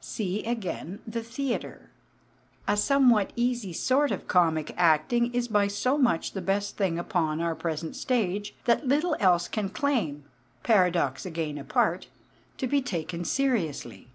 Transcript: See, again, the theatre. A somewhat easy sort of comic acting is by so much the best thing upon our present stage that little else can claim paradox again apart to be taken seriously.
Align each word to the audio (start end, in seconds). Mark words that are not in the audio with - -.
See, 0.00 0.44
again, 0.44 1.00
the 1.04 1.20
theatre. 1.24 1.90
A 2.68 2.76
somewhat 2.76 3.32
easy 3.34 3.72
sort 3.72 4.12
of 4.12 4.28
comic 4.28 4.72
acting 4.76 5.34
is 5.34 5.48
by 5.48 5.66
so 5.66 5.98
much 5.98 6.30
the 6.30 6.40
best 6.40 6.76
thing 6.76 6.96
upon 6.96 7.40
our 7.40 7.56
present 7.56 7.96
stage 7.96 8.54
that 8.66 8.86
little 8.86 9.16
else 9.18 9.48
can 9.48 9.68
claim 9.68 10.22
paradox 10.62 11.26
again 11.26 11.58
apart 11.58 12.06
to 12.58 12.68
be 12.68 12.80
taken 12.80 13.24
seriously. 13.24 14.06